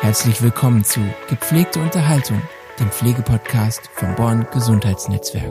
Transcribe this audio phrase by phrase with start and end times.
[0.00, 2.40] Herzlich willkommen zu Gepflegte Unterhaltung,
[2.78, 5.50] dem Pflegepodcast vom Born Gesundheitsnetzwerk.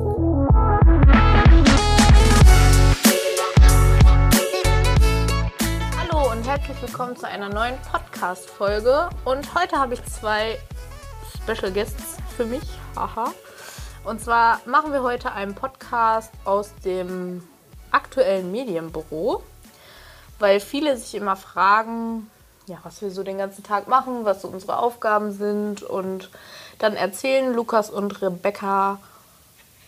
[6.00, 9.10] Hallo und herzlich willkommen zu einer neuen Podcast-Folge.
[9.26, 10.58] Und heute habe ich zwei
[11.44, 12.64] Special Guests für mich.
[12.96, 13.34] Haha.
[14.06, 17.44] Und zwar machen wir heute einen Podcast aus dem
[17.92, 19.44] aktuellen Medienbüro,
[20.40, 22.32] weil viele sich immer fragen,
[22.68, 25.84] ja, was wir so den ganzen Tag machen, was so unsere Aufgaben sind.
[25.84, 26.30] Und
[26.80, 29.00] dann erzählen Lukas und Rebecca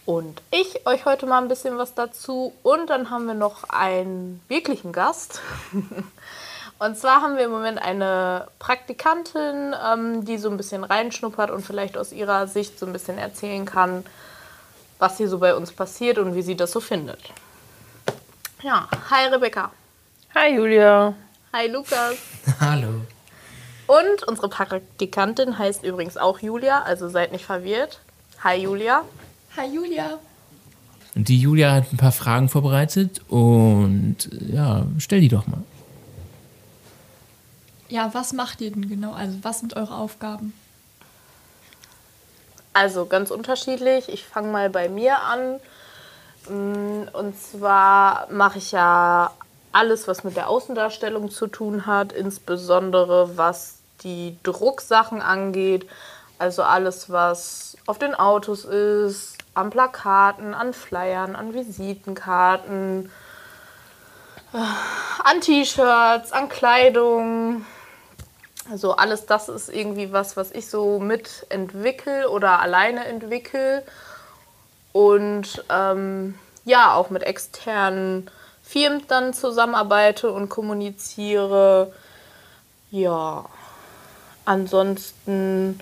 [0.06, 2.54] und ich euch heute mal ein bisschen was dazu.
[2.64, 5.42] Und dann haben wir noch einen wirklichen Gast.
[6.80, 11.64] und zwar haben wir im Moment eine Praktikantin, ähm, die so ein bisschen reinschnuppert und
[11.64, 14.06] vielleicht aus ihrer Sicht so ein bisschen erzählen kann,
[14.98, 17.20] was hier so bei uns passiert und wie sie das so findet.
[18.64, 19.72] Ja, hi Rebecca.
[20.34, 21.14] Hi Julia.
[21.54, 22.16] Hi Lukas.
[22.60, 23.02] Hallo.
[23.88, 28.02] Und unsere Praktikantin heißt übrigens auch Julia, also seid nicht verwirrt.
[28.44, 29.04] Hi Julia.
[29.58, 30.20] Hi Julia.
[31.16, 35.64] Und die Julia hat ein paar Fragen vorbereitet und ja, stell die doch mal.
[37.90, 39.14] Ja, was macht ihr denn genau?
[39.14, 40.54] Also was sind eure Aufgaben?
[42.74, 44.08] Also ganz unterschiedlich.
[44.10, 45.60] Ich fange mal bei mir an.
[46.48, 49.32] Mm, Und zwar mache ich ja
[49.80, 55.90] alles, was mit der Außendarstellung zu tun hat, insbesondere was die Drucksachen angeht.
[56.38, 63.10] Also alles, was auf den Autos ist, an Plakaten, an Flyern, an Visitenkarten,
[64.52, 67.66] an T-Shirts, an Kleidung.
[68.70, 73.84] Also alles das ist irgendwie was, was ich so mitentwickle oder alleine entwickle.
[74.92, 78.30] Und ähm, ja, auch mit externen
[78.70, 81.92] Firmen dann zusammenarbeite und kommuniziere.
[82.92, 83.46] Ja,
[84.46, 85.80] ansonsten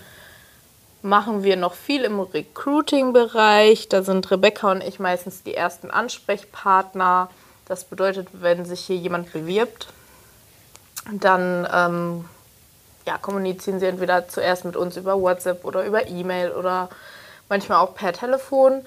[1.01, 3.89] machen wir noch viel im Recruiting-Bereich.
[3.89, 7.29] Da sind Rebecca und ich meistens die ersten Ansprechpartner.
[7.65, 9.87] Das bedeutet, wenn sich hier jemand bewirbt,
[11.11, 12.25] dann ähm,
[13.05, 16.87] ja, kommunizieren sie entweder zuerst mit uns über WhatsApp oder über E-Mail oder
[17.49, 18.85] manchmal auch per Telefon.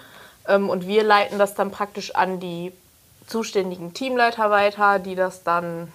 [0.48, 2.72] Ähm, und wir leiten das dann praktisch an die
[3.30, 5.90] zuständigen Teamleiter weiter, die das dann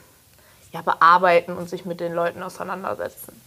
[0.72, 3.40] ja, bearbeiten und sich mit den Leuten auseinandersetzen.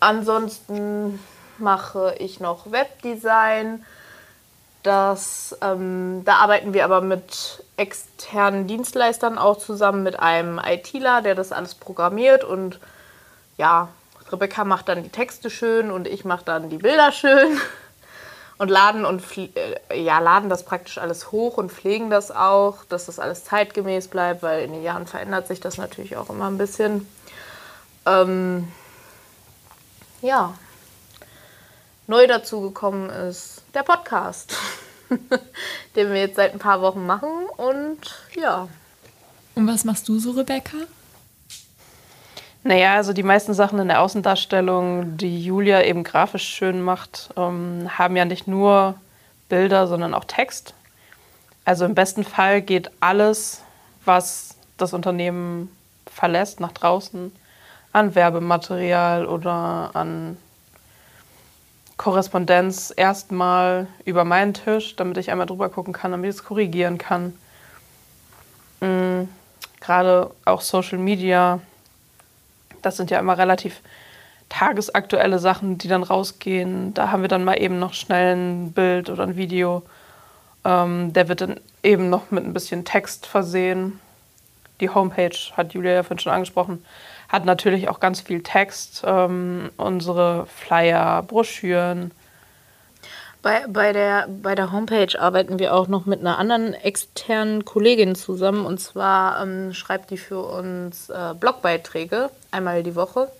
[0.00, 1.20] Ansonsten
[1.58, 3.84] mache ich noch Webdesign.
[4.82, 11.34] Das, ähm, da arbeiten wir aber mit externen Dienstleistern auch zusammen, mit einem ITler, der
[11.34, 12.44] das alles programmiert.
[12.44, 12.80] Und
[13.58, 13.88] ja,
[14.32, 17.60] Rebecca macht dann die Texte schön und ich mache dann die Bilder schön.
[18.60, 23.06] Und laden, und äh, ja, laden das praktisch alles hoch und pflegen das auch, dass
[23.06, 26.58] das alles zeitgemäß bleibt, weil in den Jahren verändert sich das natürlich auch immer ein
[26.58, 27.08] bisschen.
[28.04, 28.68] Ähm,
[30.20, 30.52] ja,
[32.06, 34.54] neu dazugekommen ist der Podcast,
[35.96, 37.30] den wir jetzt seit ein paar Wochen machen.
[37.56, 37.98] Und
[38.36, 38.68] ja,
[39.54, 40.76] Und was machst du so, Rebecca?
[42.62, 47.88] Naja, also die meisten Sachen in der Außendarstellung, die Julia eben grafisch schön macht, ähm,
[47.96, 48.96] haben ja nicht nur
[49.48, 50.74] Bilder, sondern auch Text.
[51.64, 53.62] Also im besten Fall geht alles,
[54.04, 55.74] was das Unternehmen
[56.06, 57.32] verlässt, nach draußen
[57.92, 60.36] an Werbematerial oder an
[61.96, 66.98] Korrespondenz erstmal über meinen Tisch, damit ich einmal drüber gucken kann, damit ich es korrigieren
[66.98, 67.36] kann.
[68.80, 69.28] Mm,
[69.80, 71.60] Gerade auch Social Media,
[72.82, 73.80] das sind ja immer relativ
[74.48, 76.92] tagesaktuelle Sachen, die dann rausgehen.
[76.94, 79.82] Da haben wir dann mal eben noch schnell ein Bild oder ein Video.
[80.64, 84.00] Ähm, der wird dann eben noch mit ein bisschen Text versehen.
[84.80, 86.84] Die Homepage, hat Julia ja vorhin schon angesprochen,
[87.28, 89.02] hat natürlich auch ganz viel Text.
[89.06, 92.10] Ähm, unsere Flyer, Broschüren.
[93.42, 98.14] Bei, bei, der, bei der Homepage arbeiten wir auch noch mit einer anderen externen Kollegin
[98.14, 98.66] zusammen.
[98.66, 103.30] Und zwar ähm, schreibt die für uns äh, Blogbeiträge einmal die Woche.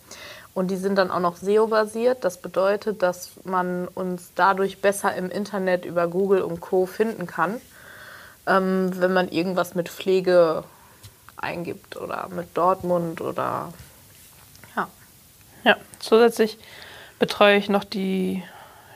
[0.55, 2.25] Und die sind dann auch noch SEO-basiert.
[2.25, 6.87] Das bedeutet, dass man uns dadurch besser im Internet über Google und Co.
[6.87, 7.61] finden kann,
[8.47, 10.65] ähm, wenn man irgendwas mit Pflege
[11.37, 13.73] eingibt oder mit Dortmund oder
[14.77, 14.89] ja.
[15.65, 16.59] Ja, zusätzlich
[17.19, 18.43] betreue ich noch die,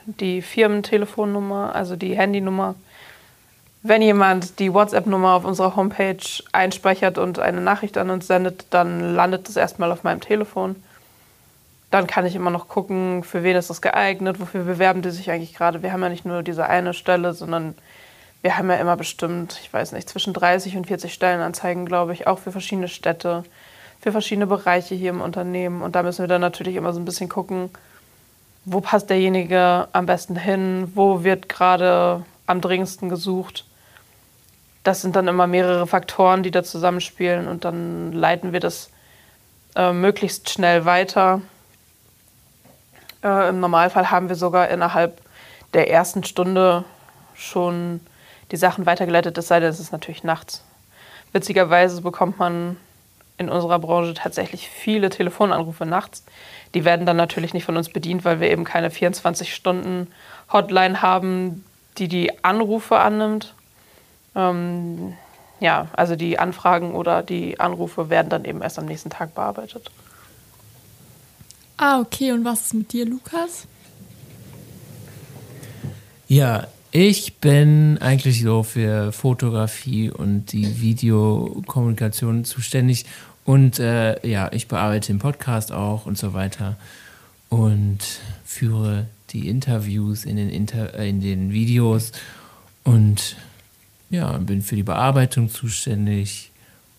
[0.05, 2.75] die Firmentelefonnummer, also die Handynummer.
[3.83, 6.17] Wenn jemand die WhatsApp-Nummer auf unserer Homepage
[6.51, 10.75] einspeichert und eine Nachricht an uns sendet, dann landet es erstmal auf meinem Telefon.
[11.91, 15.29] Dann kann ich immer noch gucken, für wen ist das geeignet, wofür bewerben die sich
[15.29, 15.83] eigentlich gerade.
[15.83, 17.75] Wir haben ja nicht nur diese eine Stelle, sondern
[18.41, 22.27] wir haben ja immer bestimmt, ich weiß nicht, zwischen 30 und 40 Stellenanzeigen, glaube ich,
[22.27, 23.43] auch für verschiedene Städte.
[24.01, 25.81] für verschiedene Bereiche hier im Unternehmen.
[25.81, 27.71] Und da müssen wir dann natürlich immer so ein bisschen gucken,
[28.65, 33.65] wo passt derjenige am besten hin, wo wird gerade am dringendsten gesucht.
[34.83, 38.89] Das sind dann immer mehrere Faktoren, die da zusammenspielen und dann leiten wir das
[39.75, 41.41] äh, möglichst schnell weiter.
[43.23, 45.21] Äh, Im Normalfall haben wir sogar innerhalb
[45.73, 46.85] der ersten Stunde
[47.35, 47.99] schon
[48.51, 50.63] die Sachen weitergeleitet, es sei denn, es ist natürlich nachts.
[51.33, 52.77] Witzigerweise bekommt man
[53.37, 56.23] in unserer Branche tatsächlich viele Telefonanrufe nachts.
[56.73, 61.65] Die werden dann natürlich nicht von uns bedient, weil wir eben keine 24-Stunden-Hotline haben,
[61.97, 63.53] die die Anrufe annimmt.
[64.35, 65.13] Ähm,
[65.59, 69.91] ja, also die Anfragen oder die Anrufe werden dann eben erst am nächsten Tag bearbeitet.
[71.77, 72.31] Ah, okay.
[72.31, 73.67] Und was ist mit dir, Lukas?
[76.27, 83.05] Ja, ich bin eigentlich so für Fotografie und die Videokommunikation zuständig.
[83.43, 86.77] Und äh, ja, ich bearbeite den Podcast auch und so weiter.
[87.49, 87.99] Und
[88.45, 92.13] führe die Interviews in den, Inter äh, in den Videos.
[92.85, 93.35] Und
[94.09, 96.51] ja, bin für die Bearbeitung zuständig.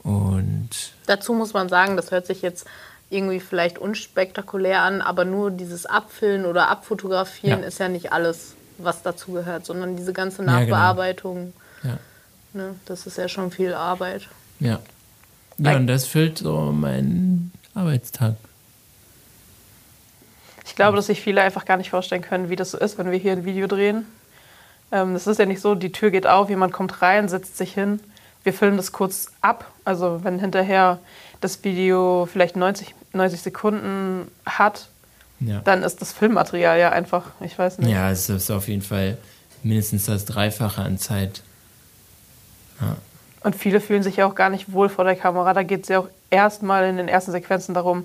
[0.02, 0.68] Und
[1.06, 2.66] Dazu muss man sagen, das hört sich jetzt
[3.08, 7.66] irgendwie vielleicht unspektakulär an, aber nur dieses Abfilmen oder Abfotografieren Ja.
[7.66, 10.60] ist ja nicht alles, was dazu gehört, sondern diese ganze Ja, genau.
[10.60, 11.52] Nachbearbeitung,
[11.82, 11.98] ja,
[12.52, 14.28] ne, das ist ja schon viel Arbeit.
[14.60, 14.80] ja.
[15.58, 18.34] Ja, und das füllt so meinen Arbeitstag.
[20.66, 23.10] Ich glaube, dass sich viele einfach gar nicht vorstellen können, wie das so ist, wenn
[23.10, 24.04] wir hier ein Video drehen.
[24.92, 27.72] Ähm, das ist ja nicht so, die Tür geht auf, jemand kommt rein, setzt sich
[27.72, 28.00] hin.
[28.42, 29.70] Wir filmen das kurz ab.
[29.86, 30.98] Also wenn hinterher
[31.40, 34.88] das Video vielleicht 90, 90 Sekunden hat,
[35.40, 35.60] Ja.
[35.64, 37.90] dann ist das Filmmaterial ja einfach, ich weiß nicht.
[37.90, 39.18] Ja, es ist auf jeden Fall
[39.62, 41.42] mindestens das Dreifache an Zeit.
[42.80, 42.96] Ja,
[43.42, 45.52] Und viele fühlen sich ja auch gar nicht wohl vor der Kamera.
[45.54, 48.04] Da geht es ja auch erstmal in den ersten Sequenzen darum,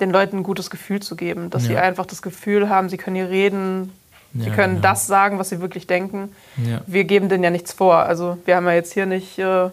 [0.00, 1.48] den Leuten ein gutes Gefühl zu geben.
[1.50, 1.80] Dass sie Ja.
[1.82, 3.92] einfach das Gefühl haben, sie können hier reden,
[4.34, 4.88] sie können genau.
[4.88, 6.30] das sagen, was sie wirklich denken.
[6.58, 6.82] Ja.
[6.86, 7.96] Wir geben denen ja nichts vor.
[7.96, 9.70] Also wir haben ja jetzt hier nicht, äh,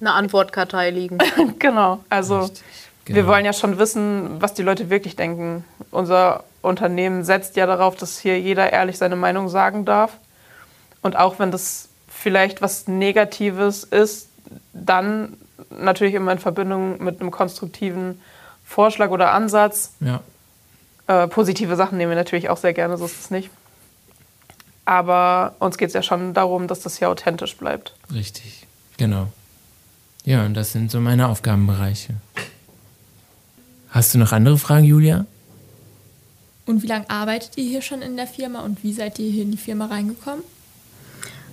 [0.00, 1.18] Eine Antwortkartei liegen.
[1.58, 2.04] genau.
[2.08, 2.62] Also Richtig,
[3.08, 3.28] wir genau.
[3.28, 5.64] wollen ja schon wissen, was die Leute wirklich denken.
[5.90, 10.18] Unser Unternehmen setzt ja darauf, dass hier jeder ehrlich seine Meinung sagen darf.
[11.02, 14.28] Und auch wenn das vielleicht was Negatives ist,
[14.72, 15.36] dann
[15.70, 18.20] natürlich immer in Verbindung mit einem konstruktiven
[18.64, 19.92] Vorschlag oder Ansatz.
[20.00, 20.20] ja.
[21.06, 23.48] Äh, positive Sachen nehmen wir natürlich auch sehr gerne, so ist es nicht.
[24.84, 27.94] Aber uns geht es ja schon darum, dass das hier authentisch bleibt.
[28.12, 28.66] Richtig,
[28.98, 29.28] genau.
[30.24, 32.12] Ja, und das sind so meine Aufgabenbereiche.
[33.90, 35.24] Hast du noch andere Fragen, Julia?
[36.66, 39.42] Und wie lange arbeitet ihr hier schon in der Firma und wie seid ihr hier
[39.42, 40.44] in die Firma reingekommen?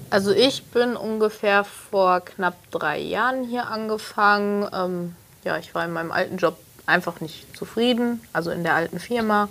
[0.09, 4.67] Also ich bin ungefähr vor knapp drei Jahren hier angefangen.
[4.73, 8.99] Ähm, ja, ich war in meinem alten Job einfach nicht zufrieden, also in der alten
[8.99, 9.47] Firma.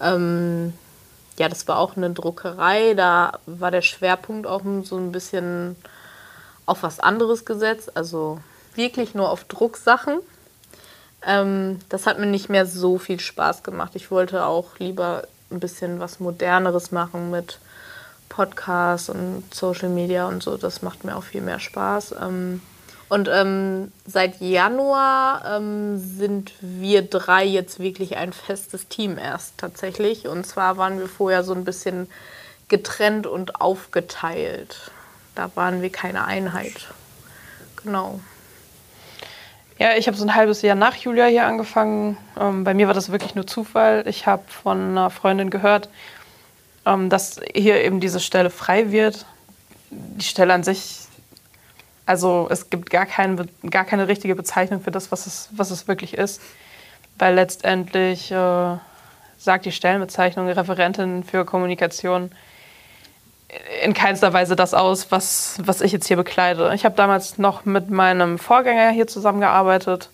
[0.00, 0.72] Ähm,
[1.38, 2.94] ja, das war auch eine Druckerei.
[2.94, 5.76] Da war der Schwerpunkt auch so ein bisschen
[6.66, 8.40] auf was anderes gesetzt, also
[8.74, 10.18] wirklich nur auf Drucksachen.
[11.26, 13.92] Ähm, das hat mir nicht mehr so viel Spaß gemacht.
[13.94, 17.58] Ich wollte auch lieber ein bisschen was Moderneres machen mit
[18.28, 20.56] Podcasts und Social Media und so.
[20.56, 22.14] Das macht mir auch viel mehr Spaß.
[22.20, 22.60] Ähm,
[23.08, 30.26] und ähm, seit Januar ähm, sind wir drei jetzt wirklich ein festes Team erst tatsächlich.
[30.26, 32.08] Und zwar waren wir vorher so ein bisschen
[32.68, 34.90] getrennt und aufgeteilt.
[35.34, 36.88] Da waren wir keine Einheit.
[37.82, 38.20] Genau.
[39.76, 42.16] Ja, ich habe so ein halbes Jahr nach Julia hier angefangen.
[42.40, 44.04] Ähm, bei mir war das wirklich nur Zufall.
[44.06, 45.88] Ich habe von einer Freundin gehört,
[46.86, 49.26] ähm, dass hier eben diese Stelle frei wird.
[49.90, 51.00] Die Stelle an sich,
[52.06, 55.88] also es gibt gar, kein, gar keine richtige Bezeichnung für das, was es, was es
[55.88, 56.40] wirklich ist.
[57.18, 58.76] Weil letztendlich äh,
[59.38, 62.30] sagt die Stellenbezeichnung Referentin für Kommunikation
[63.82, 66.72] in keinster Weise das aus, was, was ich jetzt hier bekleide.
[66.74, 70.10] Ich habe damals noch mit meinem Vorgänger hier zusammengearbeitet,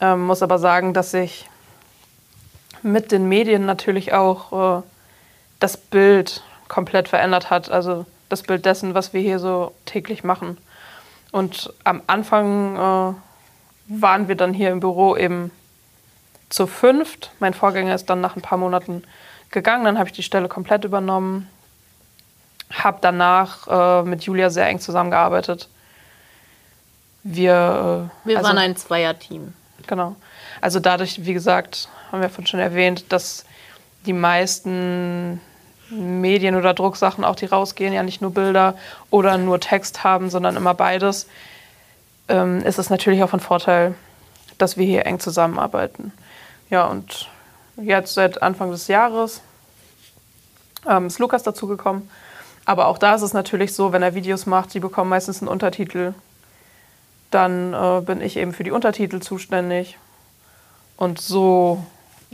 [0.00, 1.48] ähm, muss aber sagen, dass sich
[2.82, 4.82] mit den Medien natürlich auch äh,
[5.58, 7.70] das Bild komplett verändert hat.
[7.70, 10.56] Also das Bild dessen, was wir hier so täglich machen.
[11.32, 13.14] Und am Anfang äh,
[13.88, 15.50] waren wir dann hier im Büro eben
[16.48, 17.32] zu fünft.
[17.38, 19.02] Mein Vorgänger ist dann nach ein paar Monaten
[19.50, 21.48] gegangen, dann habe ich die Stelle komplett übernommen
[22.70, 25.68] habe danach äh, mit Julia sehr eng zusammengearbeitet.
[27.22, 29.54] Wir, äh, Wir also, waren ein Zweierteam.
[29.86, 30.16] Genau.
[30.60, 33.44] Also dadurch, wie gesagt, haben wir vorhin schon erwähnt, dass
[34.06, 35.40] die meisten
[35.90, 38.76] Medien oder Drucksachen, auch die rausgehen, ja nicht nur Bilder
[39.10, 41.26] oder nur Text haben, sondern immer beides,
[42.28, 43.94] ähm, ist es natürlich auch von Vorteil,
[44.58, 46.12] dass wir hier eng zusammenarbeiten.
[46.70, 47.28] Ja, und
[47.76, 49.42] jetzt seit Anfang des Jahres
[50.88, 52.08] ähm, ist Lukas dazugekommen.
[52.70, 55.48] Aber auch da ist es natürlich so, wenn er Videos macht, die bekommen meistens einen
[55.48, 56.14] Untertitel.
[57.32, 59.98] Dann äh, bin ich eben für die Untertitel zuständig.
[60.96, 61.84] Und so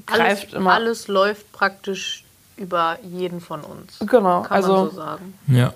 [0.05, 0.75] Alles, greift immer.
[0.75, 2.23] alles läuft praktisch
[2.59, 3.99] über jeden von uns.
[4.01, 5.35] Genau, Kann also man so sagen.
[5.47, 5.73] Ja,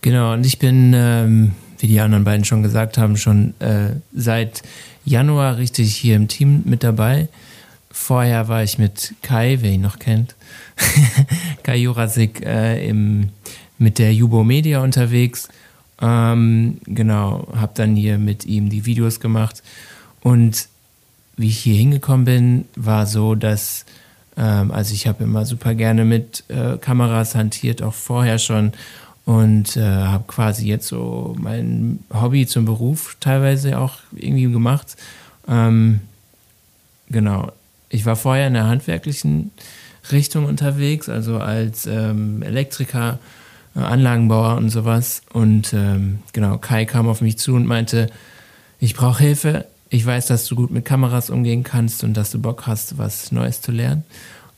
[0.00, 0.32] genau.
[0.32, 4.62] Und ich bin, ähm, wie die anderen beiden schon gesagt haben, schon äh, seit
[5.04, 7.28] Januar richtig hier im Team mit dabei.
[7.90, 10.34] Vorher war ich mit Kai, wer ihn noch kennt,
[11.62, 13.30] Kai Jurasik äh, im,
[13.78, 15.48] mit der Jubo Media unterwegs.
[16.00, 19.62] Ähm, genau, habe dann hier mit ihm die Videos gemacht.
[20.20, 20.68] Und
[21.36, 23.84] wie ich hier hingekommen bin, war so, dass
[24.36, 28.72] ähm, also ich habe immer super gerne mit äh, Kameras hantiert, auch vorher schon.
[29.24, 34.96] Und äh, habe quasi jetzt so mein Hobby zum Beruf teilweise auch irgendwie gemacht.
[35.48, 36.00] Ähm,
[37.08, 37.50] genau.
[37.88, 39.50] Ich war vorher in der handwerklichen
[40.12, 43.18] Richtung unterwegs, also als ähm, Elektriker,
[43.76, 45.22] Anlagenbauer und sowas.
[45.32, 48.10] Und ähm, genau, Kai kam auf mich zu und meinte,
[48.80, 49.66] ich brauche Hilfe.
[49.88, 53.32] Ich weiß, dass du gut mit Kameras umgehen kannst und dass du Bock hast, was
[53.32, 54.04] Neues zu lernen.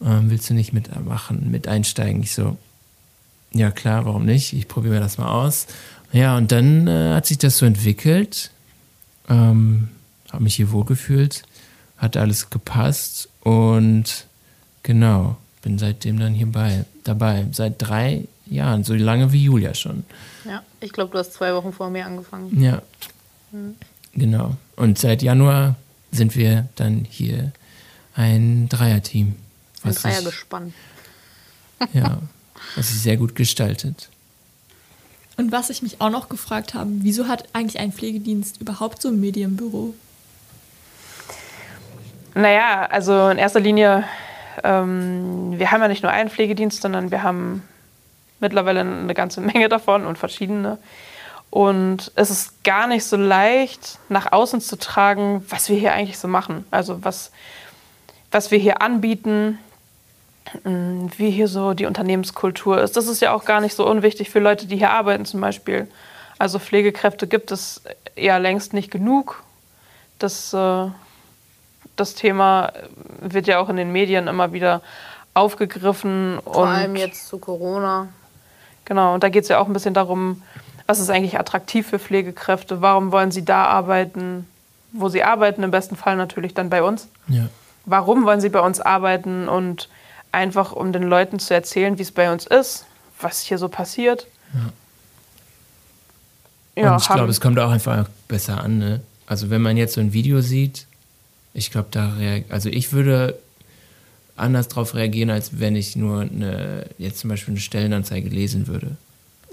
[0.04, 2.22] Ähm, willst du nicht mitmachen, mit einsteigen?
[2.22, 2.56] Ich so,
[3.52, 4.52] ja klar, warum nicht?
[4.52, 5.66] Ich probiere mir das mal aus.
[6.12, 8.50] Ja, und dann äh, hat sich das so entwickelt.
[9.28, 9.88] Ähm,
[10.32, 11.42] habe mich hier wohlgefühlt,
[11.96, 14.26] hat alles gepasst und
[14.82, 17.46] genau, bin seitdem dann hierbei dabei.
[17.52, 20.04] Seit drei Jahren, so lange wie Julia schon.
[20.44, 22.60] Ja, ich glaube, du hast zwei Wochen vor mir angefangen.
[22.60, 22.82] Ja.
[24.14, 24.56] Genau.
[24.76, 25.76] Und seit Januar
[26.10, 27.52] sind wir dann hier
[28.14, 29.36] ein Dreierteam.
[29.82, 30.74] Ein Dreiergespann.
[31.92, 32.18] ja,
[32.76, 34.08] was sich sehr gut gestaltet.
[35.36, 39.08] Und was ich mich auch noch gefragt habe, wieso hat eigentlich ein Pflegedienst überhaupt so
[39.08, 39.94] ein Medienbüro?
[42.34, 44.04] Naja, also in erster Linie,
[44.64, 47.62] ähm, wir haben ja nicht nur einen Pflegedienst, sondern wir haben
[48.40, 50.78] mittlerweile eine ganze Menge davon und verschiedene.
[51.50, 56.18] Und es ist gar nicht so leicht, nach außen zu tragen, was wir hier eigentlich
[56.18, 56.66] so machen.
[56.70, 57.32] Also was,
[58.30, 59.58] was wir hier anbieten,
[60.64, 62.96] mh, wie hier so die Unternehmenskultur ist.
[62.96, 65.88] Das ist ja auch gar nicht so unwichtig für Leute, die hier arbeiten zum Beispiel.
[66.38, 67.82] Also Pflegekräfte gibt es
[68.16, 69.42] ja längst nicht genug.
[70.18, 70.86] Das, äh,
[71.96, 72.72] das Thema
[73.20, 74.82] wird ja auch in den Medien immer wieder
[75.34, 76.40] aufgegriffen.
[76.44, 78.08] Vor allem jetzt zu Corona.
[78.88, 80.42] Genau, und da geht es ja auch ein bisschen darum,
[80.86, 84.46] was ist eigentlich attraktiv für Pflegekräfte, warum wollen sie da arbeiten,
[84.92, 87.08] wo sie arbeiten, im besten Fall natürlich dann bei uns.
[87.26, 87.50] Ja.
[87.84, 89.90] Warum wollen sie bei uns arbeiten und
[90.32, 92.86] einfach um den Leuten zu erzählen, wie es bei uns ist,
[93.20, 94.26] was hier so passiert.
[96.76, 98.78] Ja, und ich glaube, es kommt auch einfach besser an.
[98.78, 99.00] Ne?
[99.26, 100.86] Also wenn man jetzt so ein Video sieht,
[101.52, 102.14] ich glaube, da
[102.48, 103.38] also ich würde
[104.38, 108.96] anders drauf reagieren, als wenn ich nur eine, jetzt zum Beispiel eine Stellenanzeige lesen würde.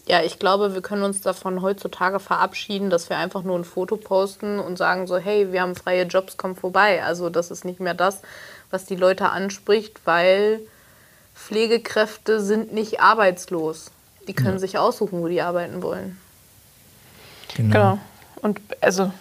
[0.07, 3.97] Ja, ich glaube, wir können uns davon heutzutage verabschieden, dass wir einfach nur ein Foto
[3.97, 7.03] posten und sagen so, hey, wir haben freie Jobs, komm vorbei.
[7.03, 8.21] Also das ist nicht mehr das,
[8.69, 10.59] was die Leute anspricht, weil
[11.33, 13.91] Pflegekräfte sind nicht arbeitslos.
[14.27, 16.17] Die können sich aussuchen, wo die arbeiten wollen.
[17.55, 17.71] Genau.
[17.73, 17.99] Genau.
[18.41, 19.11] Und also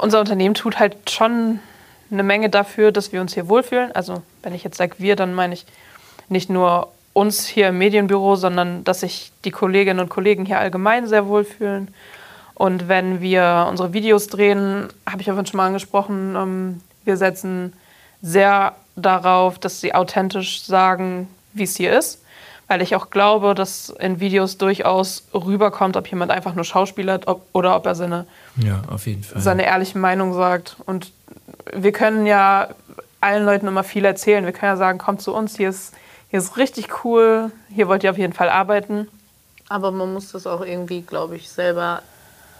[0.00, 1.58] unser Unternehmen tut halt schon
[2.10, 3.92] eine Menge dafür, dass wir uns hier wohlfühlen.
[3.92, 5.66] Also wenn ich jetzt sage wir, dann meine ich
[6.28, 11.06] nicht nur uns hier im Medienbüro, sondern dass sich die Kolleginnen und Kollegen hier allgemein
[11.06, 11.88] sehr wohlfühlen.
[12.54, 17.72] Und wenn wir unsere Videos drehen, habe ich ja schon mal angesprochen, ähm, wir setzen
[18.20, 22.22] sehr darauf, dass sie authentisch sagen, wie es hier ist.
[22.66, 27.46] Weil ich auch glaube, dass in Videos durchaus rüberkommt, ob jemand einfach nur schauspielert ob,
[27.54, 29.40] oder ob er seine, Ja, auf jeden Fall.
[29.40, 30.76] seine ehrliche Meinung sagt.
[30.84, 31.10] Und
[31.72, 32.68] wir können ja
[33.20, 34.44] allen Leuten immer viel erzählen.
[34.44, 35.94] Wir können ja sagen, kommt zu uns, hier ist,
[36.30, 39.08] hier ist richtig cool, hier wollt ihr auf jeden Fall arbeiten.
[39.68, 42.02] Aber man muss das auch irgendwie, glaube ich, selber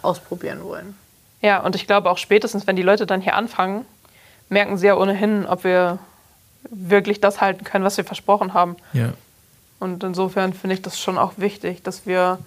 [0.02, 0.96] ausprobieren wollen.
[1.40, 3.84] Ja, und ich glaube auch spätestens, wenn die Leute dann hier anfangen,
[4.48, 5.98] merken sie ja ohnehin, ob wir
[6.70, 8.76] wirklich das halten können, was wir versprochen haben.
[8.92, 9.12] ja.
[9.80, 12.40] Und insofern finde ich das schon auch wichtig, dass wir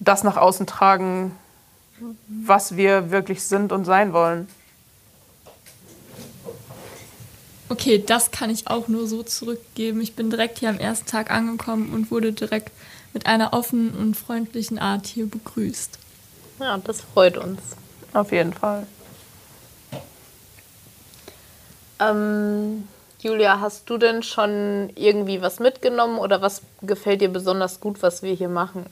[0.00, 1.34] das nach außen tragen,
[2.28, 4.48] was wir wirklich sind und sein wollen.
[7.72, 10.02] Okay, das kann ich auch nur so zurückgeben.
[10.02, 12.70] Ich bin direkt hier am ersten Tag angekommen und wurde direkt
[13.14, 15.98] mit einer offenen und freundlichen Art hier begrüßt.
[16.60, 17.62] Ja, das freut uns.
[18.12, 18.86] Auf jeden Fall.
[21.98, 22.86] Ähm,
[23.20, 28.22] Julia, hast du denn schon irgendwie was mitgenommen oder was gefällt dir besonders gut, was
[28.22, 28.84] wir hier machen?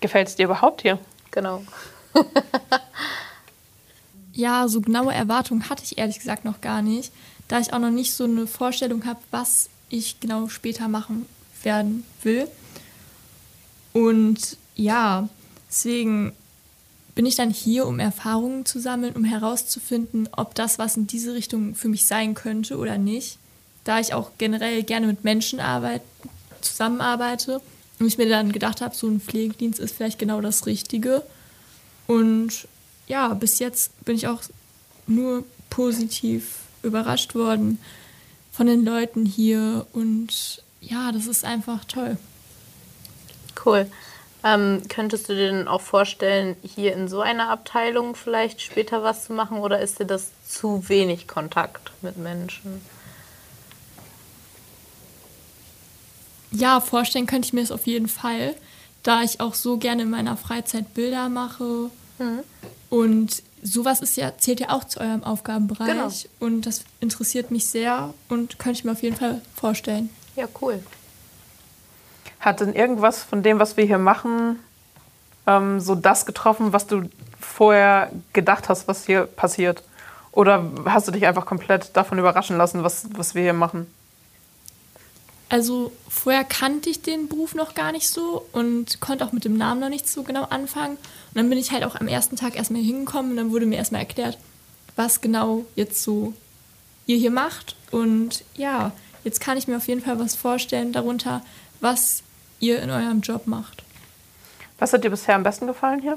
[0.00, 1.00] Gefällt es dir überhaupt hier?
[1.32, 1.64] Genau.
[4.32, 7.12] ja, so genaue Erwartungen hatte ich ehrlich gesagt noch gar nicht,
[7.50, 11.26] da ich auch noch nicht so eine Vorstellung habe, was ich genau später machen
[11.64, 12.46] werden will.
[13.92, 15.28] Und ja,
[15.68, 16.32] deswegen
[17.16, 21.34] bin ich dann hier, um Erfahrungen zu sammeln, um herauszufinden, ob das was in diese
[21.34, 23.36] Richtung für mich sein könnte oder nicht.
[23.82, 26.04] Da ich auch generell gerne mit Menschen arbeite,
[26.60, 27.60] zusammenarbeite
[27.98, 31.24] und ich mir dann gedacht habe, so ein Pflegedienst ist vielleicht genau das Richtige.
[32.06, 32.68] Und
[33.08, 34.42] ja, bis jetzt bin ich auch
[35.08, 37.78] nur positiv überrascht worden
[38.52, 42.16] von den Leuten hier und ja, das ist einfach toll.
[43.64, 43.90] Cool.
[44.42, 49.26] Ähm, könntest du dir denn auch vorstellen, hier in so einer Abteilung vielleicht später was
[49.26, 52.80] zu machen oder ist dir das zu wenig Kontakt mit Menschen?
[56.52, 58.54] Ja, vorstellen könnte ich mir das auf jeden Fall,
[59.02, 61.90] da ich auch so gerne in meiner Freizeit Bilder mache.
[62.18, 62.40] Mhm.
[62.88, 65.88] Und sowas ist ja, zählt ja auch zu eurem Aufgabenbereich.
[65.88, 66.10] Genau.
[66.38, 70.10] Und das interessiert mich sehr und könnte ich mir auf jeden Fall vorstellen.
[70.36, 70.82] Ja, cool.
[72.40, 74.58] Hat denn irgendwas von dem, was wir hier machen,
[75.46, 77.02] ähm, so das getroffen, was du
[77.38, 79.82] vorher gedacht hast, was hier passiert?
[80.32, 83.86] Oder hast du dich einfach komplett davon überraschen lassen, was, was wir hier machen?
[85.50, 89.58] Also vorher kannte ich den Beruf noch gar nicht so und konnte auch mit dem
[89.58, 90.96] Namen noch nicht so genau anfangen.
[90.96, 93.76] Und dann bin ich halt auch am ersten Tag erstmal hingekommen und dann wurde mir
[93.76, 94.38] erstmal erklärt,
[94.94, 96.34] was genau jetzt so
[97.06, 97.74] ihr hier macht.
[97.90, 98.92] Und ja,
[99.24, 101.44] jetzt kann ich mir auf jeden Fall was vorstellen darunter,
[101.80, 102.22] was
[102.60, 103.82] ihr in eurem Job macht.
[104.78, 106.16] Was hat dir bisher am besten gefallen hier?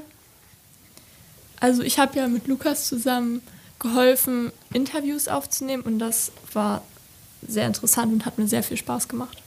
[1.60, 3.42] Also ich habe ja mit Lukas zusammen
[3.80, 6.84] geholfen, Interviews aufzunehmen und das war
[7.48, 9.42] sehr interessant und hat mir sehr viel Spaß gemacht.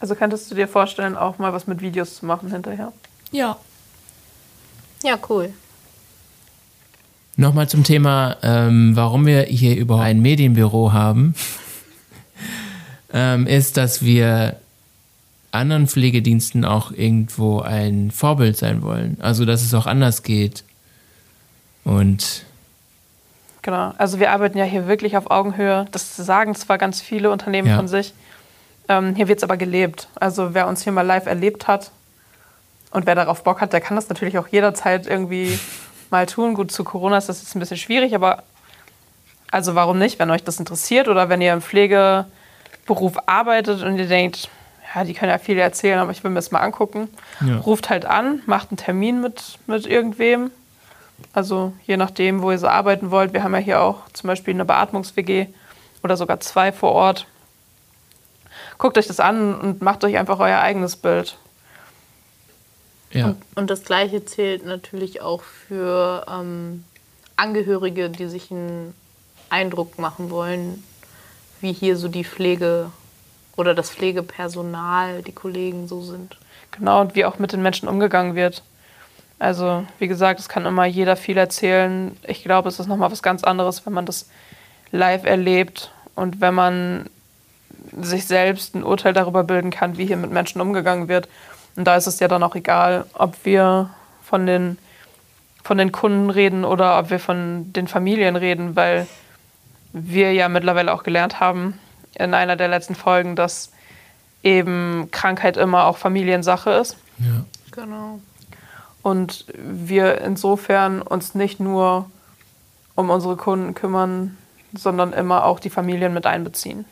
[0.00, 2.92] Also könntest du dir vorstellen, auch mal was mit Videos zu machen hinterher?
[3.32, 3.56] Ja.
[5.02, 5.52] Ja, cool.
[7.36, 11.34] Nochmal zum Thema, ähm, warum wir hier überhaupt ein Medienbüro haben,
[13.12, 14.56] ähm, ist, dass wir
[15.50, 19.18] anderen Pflegediensten auch irgendwo ein Vorbild sein wollen.
[19.20, 20.64] Also, dass es auch anders geht.
[21.84, 22.44] Und.
[23.62, 25.86] Genau, also wir arbeiten ja hier wirklich auf Augenhöhe.
[25.90, 27.76] Das sagen zwar ganz viele Unternehmen ja.
[27.76, 28.14] von sich,
[28.88, 30.08] ähm, hier wird es aber gelebt.
[30.14, 31.90] Also, wer uns hier mal live erlebt hat
[32.90, 35.58] und wer darauf Bock hat, der kann das natürlich auch jederzeit irgendwie
[36.10, 36.54] mal tun.
[36.54, 38.42] Gut, zu Corona ist das jetzt ein bisschen schwierig, aber
[39.50, 44.06] also warum nicht, wenn euch das interessiert oder wenn ihr im Pflegeberuf arbeitet und ihr
[44.06, 44.48] denkt,
[44.94, 47.08] ja, die können ja viel erzählen, aber ich will mir das mal angucken.
[47.46, 47.58] Ja.
[47.58, 50.50] Ruft halt an, macht einen Termin mit, mit irgendwem.
[51.32, 53.32] Also je nachdem, wo ihr so arbeiten wollt.
[53.32, 55.46] Wir haben ja hier auch zum Beispiel eine Beatmungs-WG
[56.02, 57.26] oder sogar zwei vor Ort.
[58.78, 61.36] Guckt euch das an und macht euch einfach euer eigenes Bild.
[63.10, 63.26] Ja.
[63.26, 66.84] Und, und das Gleiche zählt natürlich auch für ähm,
[67.36, 68.94] Angehörige, die sich einen
[69.50, 70.82] Eindruck machen wollen,
[71.60, 72.90] wie hier so die Pflege
[73.56, 76.36] oder das Pflegepersonal, die Kollegen so sind.
[76.70, 78.62] Genau, und wie auch mit den Menschen umgegangen wird.
[79.38, 82.16] Also, wie gesagt, es kann immer jeder viel erzählen.
[82.26, 84.28] Ich glaube, es ist nochmal was ganz anderes, wenn man das
[84.90, 87.06] live erlebt und wenn man
[88.00, 91.28] sich selbst ein Urteil darüber bilden kann, wie hier mit Menschen umgegangen wird.
[91.76, 93.90] Und da ist es ja dann auch egal, ob wir
[94.22, 94.78] von den,
[95.62, 99.06] von den Kunden reden oder ob wir von den Familien reden, weil
[99.92, 101.78] wir ja mittlerweile auch gelernt haben,
[102.14, 103.70] in einer der letzten Folgen, dass
[104.42, 106.96] eben Krankheit immer auch Familiensache ist.
[107.18, 107.44] Ja.
[107.70, 108.20] Genau.
[109.08, 112.10] Und wir insofern uns nicht nur
[112.94, 114.36] um unsere Kunden kümmern,
[114.76, 116.84] sondern immer auch die Familien mit einbeziehen.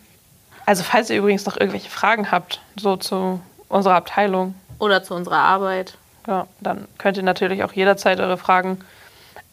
[0.64, 4.54] Also falls ihr übrigens noch irgendwelche Fragen habt, so zu unserer Abteilung.
[4.78, 5.96] Oder zu unserer Arbeit.
[6.26, 8.78] Ja, dann könnt ihr natürlich auch jederzeit eure Fragen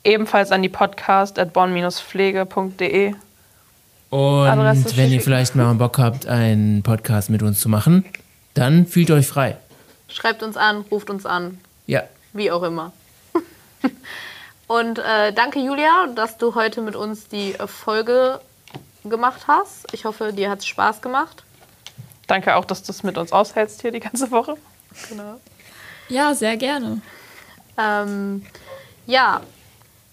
[0.03, 3.13] ebenfalls an die podcast at bon-pflege.de
[4.13, 8.05] und wenn ihr vielleicht mal Bock habt, einen Podcast mit uns zu machen,
[8.53, 9.57] dann fühlt euch frei.
[10.07, 11.57] Schreibt uns an, ruft uns an.
[11.87, 12.03] Ja.
[12.33, 12.91] Wie auch immer.
[14.67, 18.41] Und äh, danke, Julia, dass du heute mit uns die Folge
[19.03, 19.93] gemacht hast.
[19.93, 21.43] Ich hoffe, dir hat es Spaß gemacht.
[22.27, 24.57] Danke auch, dass du es mit uns aushältst hier die ganze Woche.
[25.09, 25.39] Genau.
[26.09, 27.01] Ja, sehr gerne.
[27.77, 28.45] Ähm,
[29.05, 29.41] ja,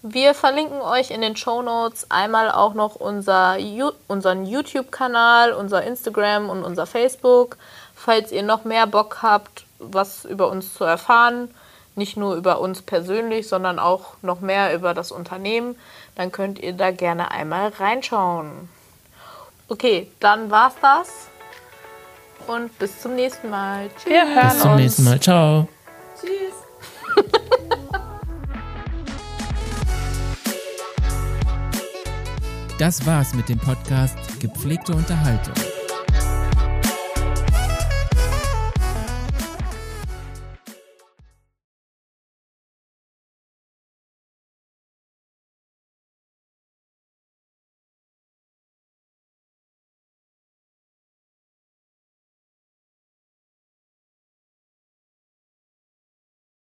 [0.02, 3.58] wir verlinken euch in den Show Notes einmal auch noch unser,
[4.08, 7.58] unseren YouTube-Kanal, unser Instagram und unser Facebook.
[7.94, 11.50] Falls ihr noch mehr Bock habt, was über uns zu erfahren,
[11.96, 15.76] nicht nur über uns persönlich, sondern auch noch mehr über das Unternehmen,
[16.14, 18.68] dann könnt ihr da gerne einmal reinschauen.
[19.68, 21.28] Okay, dann war's das.
[22.46, 23.90] Und bis zum nächsten Mal.
[23.96, 24.06] Tschüss.
[24.06, 24.80] Wir hören bis zum uns.
[24.80, 25.20] nächsten Mal.
[25.20, 25.68] Ciao.
[26.20, 26.54] Tschüss.
[32.78, 35.69] Das war's mit dem Podcast Gepflegte Unterhaltung.